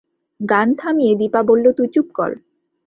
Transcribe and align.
গান 0.39 0.67
থামিয়ে 0.75 1.13
দিপা 1.15 1.41
বলল, 1.43 1.65
তুই 1.77 1.87
চুপ 1.93 2.07
কর। 2.13 2.31